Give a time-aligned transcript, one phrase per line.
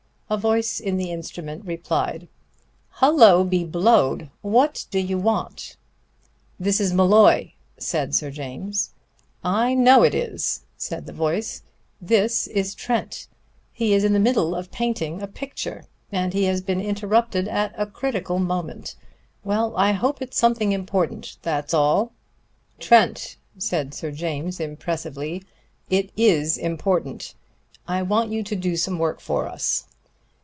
[0.31, 2.29] A voice in the instrument replied:
[3.01, 4.29] "Hullo be blowed!
[4.41, 5.75] What do you want?"
[6.57, 8.91] "This is Molloy," said Sir James.
[9.43, 11.63] "I know it is," the voice
[11.99, 12.07] said.
[12.07, 13.27] "This is Trent.
[13.73, 17.75] He is in the middle of painting a picture, and he has been interrupted at
[17.77, 18.95] a critical moment.
[19.43, 22.13] Well, I hope it's something important, that's all!"
[22.79, 25.43] "Trent," said Sir James impressively,
[25.89, 27.35] "it is important.
[27.85, 29.87] I want you to do some work for us."